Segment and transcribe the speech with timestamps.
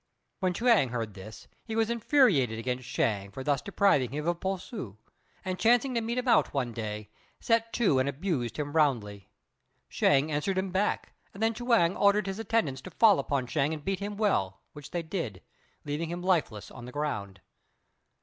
[0.39, 4.55] When Chuang heard this he was infuriated against Shêng for thus depriving him of Po
[4.55, 4.97] ssŭ;
[5.45, 9.29] and chancing to meet him out one day, set to and abused him roundly.
[9.91, 13.85] Shêng answered him back, and then Chuang ordered his attendants to fall upon Shêng and
[13.85, 15.43] beat him well, which they did,
[15.85, 17.41] leaving him lifeless on the ground.